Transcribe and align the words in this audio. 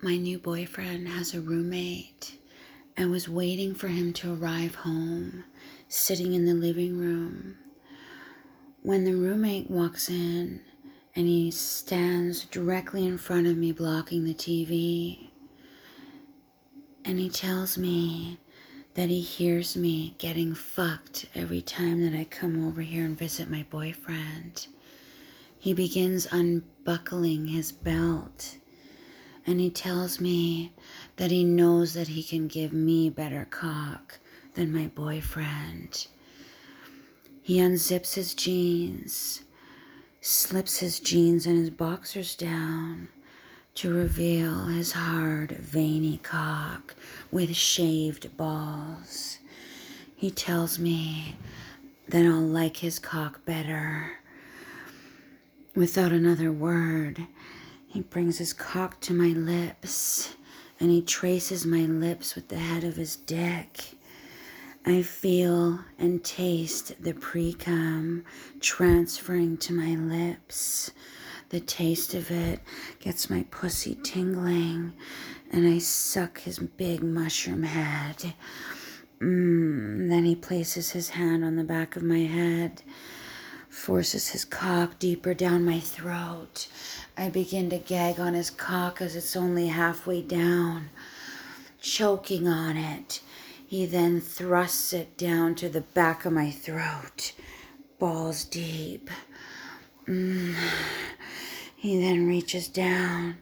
my 0.00 0.16
new 0.16 0.38
boyfriend 0.38 1.08
has 1.08 1.34
a 1.34 1.40
roommate 1.40 2.38
and 2.96 3.10
was 3.10 3.28
waiting 3.28 3.74
for 3.74 3.88
him 3.88 4.12
to 4.12 4.32
arrive 4.32 4.76
home, 4.76 5.42
sitting 5.88 6.34
in 6.34 6.46
the 6.46 6.54
living 6.54 6.96
room. 6.96 7.56
When 8.82 9.02
the 9.04 9.16
roommate 9.16 9.68
walks 9.68 10.08
in 10.08 10.60
and 11.16 11.26
he 11.26 11.50
stands 11.50 12.44
directly 12.44 13.04
in 13.06 13.18
front 13.18 13.48
of 13.48 13.56
me, 13.56 13.72
blocking 13.72 14.24
the 14.24 14.34
TV, 14.34 15.30
and 17.04 17.18
he 17.18 17.28
tells 17.28 17.76
me 17.76 18.38
that 18.94 19.08
he 19.08 19.20
hears 19.20 19.76
me 19.76 20.14
getting 20.18 20.54
fucked 20.54 21.26
every 21.34 21.60
time 21.60 22.00
that 22.02 22.16
I 22.16 22.22
come 22.22 22.64
over 22.64 22.82
here 22.82 23.04
and 23.04 23.18
visit 23.18 23.50
my 23.50 23.66
boyfriend. 23.68 24.68
He 25.58 25.74
begins 25.74 26.28
unbuckling 26.30 27.48
his 27.48 27.72
belt 27.72 28.58
and 29.48 29.60
he 29.60 29.70
tells 29.70 30.20
me 30.20 30.70
that 31.16 31.30
he 31.30 31.42
knows 31.42 31.94
that 31.94 32.08
he 32.08 32.22
can 32.22 32.48
give 32.48 32.70
me 32.70 33.08
better 33.08 33.46
cock 33.48 34.18
than 34.52 34.70
my 34.70 34.88
boyfriend. 34.88 36.06
He 37.40 37.56
unzips 37.56 38.12
his 38.12 38.34
jeans, 38.34 39.40
slips 40.20 40.80
his 40.80 41.00
jeans 41.00 41.46
and 41.46 41.56
his 41.56 41.70
boxers 41.70 42.36
down 42.36 43.08
to 43.76 43.90
reveal 43.90 44.66
his 44.66 44.92
hard, 44.92 45.52
veiny 45.52 46.18
cock 46.18 46.94
with 47.30 47.56
shaved 47.56 48.36
balls. 48.36 49.38
He 50.14 50.30
tells 50.30 50.78
me 50.78 51.36
that 52.06 52.26
I'll 52.26 52.38
like 52.38 52.76
his 52.76 52.98
cock 52.98 53.42
better. 53.46 54.18
Without 55.74 56.12
another 56.12 56.52
word, 56.52 57.26
he 57.88 58.02
brings 58.02 58.38
his 58.38 58.52
cock 58.52 59.00
to 59.00 59.12
my 59.12 59.28
lips 59.28 60.36
and 60.78 60.90
he 60.90 61.02
traces 61.02 61.66
my 61.66 61.80
lips 61.80 62.34
with 62.34 62.48
the 62.48 62.58
head 62.58 62.84
of 62.84 62.96
his 62.96 63.16
dick. 63.16 63.96
I 64.86 65.02
feel 65.02 65.80
and 65.98 66.22
taste 66.22 67.02
the 67.02 67.14
pre 67.14 67.52
cum 67.52 68.24
transferring 68.60 69.56
to 69.58 69.72
my 69.72 69.96
lips. 69.96 70.92
The 71.50 71.60
taste 71.60 72.14
of 72.14 72.30
it 72.30 72.60
gets 73.00 73.30
my 73.30 73.44
pussy 73.50 73.98
tingling, 74.02 74.92
and 75.50 75.66
I 75.66 75.78
suck 75.78 76.40
his 76.40 76.58
big 76.58 77.02
mushroom 77.02 77.62
head. 77.62 78.34
Mm, 79.20 80.08
then 80.08 80.24
he 80.24 80.36
places 80.36 80.90
his 80.90 81.10
hand 81.10 81.44
on 81.44 81.56
the 81.56 81.64
back 81.64 81.96
of 81.96 82.02
my 82.02 82.20
head, 82.20 82.82
forces 83.88 84.28
his 84.28 84.44
cock 84.44 84.98
deeper 84.98 85.32
down 85.32 85.64
my 85.64 85.80
throat, 85.80 86.68
I 87.16 87.30
begin 87.30 87.70
to 87.70 87.78
gag 87.78 88.20
on 88.20 88.34
his 88.34 88.50
cock 88.50 89.00
as 89.00 89.16
it's 89.16 89.34
only 89.34 89.68
halfway 89.68 90.20
down, 90.20 90.90
choking 91.80 92.46
on 92.46 92.76
it. 92.76 93.22
He 93.66 93.86
then 93.86 94.20
thrusts 94.20 94.92
it 94.92 95.16
down 95.16 95.54
to 95.54 95.70
the 95.70 95.80
back 95.80 96.26
of 96.26 96.34
my 96.34 96.50
throat, 96.50 97.32
balls 97.98 98.44
deep. 98.44 99.08
Mm. 100.06 100.54
He 101.74 101.98
then 101.98 102.26
reaches 102.26 102.68
down 102.68 103.38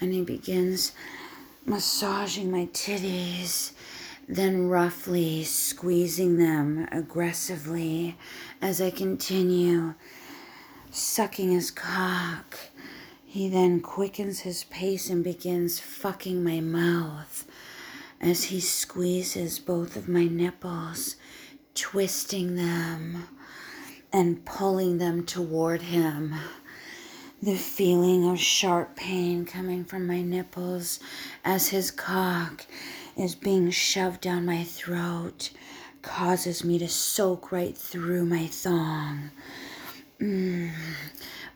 and 0.00 0.12
he 0.12 0.22
begins 0.22 0.90
massaging 1.64 2.50
my 2.50 2.66
titties, 2.72 3.70
then 4.28 4.68
roughly 4.68 5.44
squeezing 5.44 6.36
them 6.36 6.88
aggressively 6.90 8.16
as 8.60 8.80
I 8.80 8.90
continue 8.90 9.94
sucking 10.90 11.52
his 11.52 11.70
cock. 11.70 12.58
He 13.24 13.48
then 13.48 13.80
quickens 13.80 14.40
his 14.40 14.64
pace 14.64 15.10
and 15.10 15.22
begins 15.22 15.78
fucking 15.78 16.42
my 16.42 16.60
mouth 16.60 17.46
as 18.20 18.44
he 18.44 18.60
squeezes 18.60 19.58
both 19.58 19.94
of 19.96 20.08
my 20.08 20.24
nipples, 20.24 21.16
twisting 21.74 22.56
them 22.56 23.28
and 24.12 24.44
pulling 24.44 24.98
them 24.98 25.24
toward 25.24 25.82
him. 25.82 26.34
The 27.42 27.56
feeling 27.56 28.28
of 28.28 28.38
sharp 28.38 28.96
pain 28.96 29.44
coming 29.44 29.84
from 29.84 30.06
my 30.06 30.22
nipples 30.22 30.98
as 31.44 31.68
his 31.68 31.90
cock 31.90 32.66
is 33.16 33.34
being 33.34 33.70
shoved 33.70 34.20
down 34.20 34.44
my 34.44 34.62
throat 34.64 35.50
causes 36.02 36.62
me 36.62 36.78
to 36.78 36.88
soak 36.88 37.50
right 37.50 37.76
through 37.76 38.24
my 38.24 38.46
thong. 38.46 39.30
Mm 40.20 40.70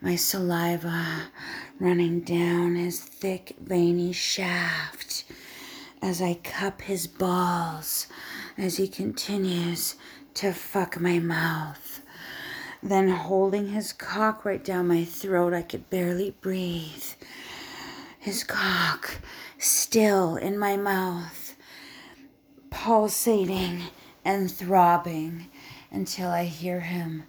my 0.01 0.15
saliva 0.15 1.29
running 1.79 2.21
down 2.21 2.75
his 2.75 2.99
thick, 2.99 3.55
veiny 3.61 4.11
shaft 4.11 5.23
as 6.01 6.21
I 6.21 6.33
cup 6.33 6.81
his 6.81 7.05
balls 7.05 8.07
as 8.57 8.77
he 8.77 8.87
continues 8.87 9.95
to 10.33 10.53
fuck 10.53 10.99
my 10.99 11.19
mouth. 11.19 12.01
Then, 12.81 13.09
holding 13.09 13.67
his 13.67 13.93
cock 13.93 14.43
right 14.43 14.63
down 14.63 14.87
my 14.87 15.05
throat, 15.05 15.53
I 15.53 15.61
could 15.61 15.91
barely 15.91 16.31
breathe. 16.41 17.13
His 18.17 18.43
cock 18.43 19.19
still 19.59 20.35
in 20.35 20.57
my 20.57 20.77
mouth, 20.77 21.40
pulsating 22.83 23.83
and 24.25 24.51
throbbing 24.51 25.45
until 25.91 26.29
I 26.29 26.45
hear 26.45 26.79
him 26.79 27.25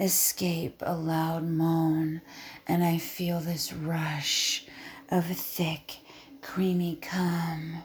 escape 0.00 0.82
a 0.84 0.96
loud 0.96 1.46
moan 1.46 2.22
and 2.66 2.82
I 2.82 2.96
feel 2.96 3.40
this 3.40 3.70
rush 3.70 4.64
of 5.10 5.26
thick, 5.26 5.98
creamy 6.40 6.96
cum 7.02 7.82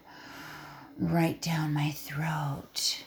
right 0.97 1.41
down 1.41 1.74
my 1.74 1.91
throat. 1.91 3.03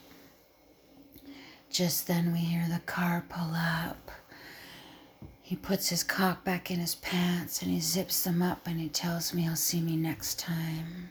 Just 1.70 2.06
then 2.06 2.32
we 2.32 2.40
hear 2.40 2.66
the 2.68 2.80
car 2.80 3.24
pull 3.30 3.54
up. 3.54 4.10
He 5.40 5.56
puts 5.56 5.88
his 5.88 6.04
cock 6.04 6.44
back 6.44 6.70
in 6.70 6.80
his 6.80 6.96
pants 6.96 7.62
and 7.62 7.70
he 7.70 7.80
zips 7.80 8.24
them 8.24 8.42
up 8.42 8.66
and 8.66 8.78
he 8.78 8.90
tells 8.90 9.32
me 9.32 9.44
he'll 9.44 9.56
see 9.56 9.80
me 9.80 9.96
next 9.96 10.38
time. 10.38 11.08